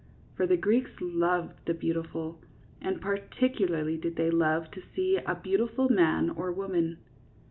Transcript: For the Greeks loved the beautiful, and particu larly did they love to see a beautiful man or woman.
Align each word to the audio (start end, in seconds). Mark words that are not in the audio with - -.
For 0.33 0.47
the 0.47 0.57
Greeks 0.57 0.89
loved 0.99 1.63
the 1.67 1.75
beautiful, 1.75 2.41
and 2.81 2.99
particu 2.99 3.69
larly 3.69 4.01
did 4.01 4.15
they 4.15 4.31
love 4.31 4.71
to 4.71 4.81
see 4.95 5.17
a 5.17 5.35
beautiful 5.35 5.89
man 5.89 6.31
or 6.31 6.51
woman. 6.51 6.97